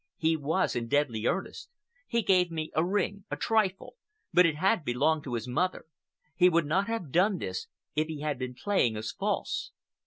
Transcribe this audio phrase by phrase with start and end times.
[0.17, 1.69] He was in deadly earnest.
[2.07, 5.85] He gave me a ring—a trifle—but it had belonged to his mother.
[6.35, 9.71] He would not have done this if he had been playing us false."